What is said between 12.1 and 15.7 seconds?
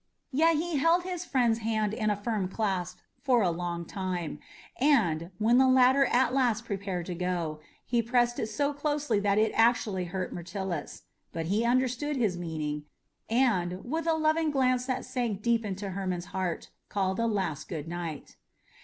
his meaning, and, with a loving glance that sank deep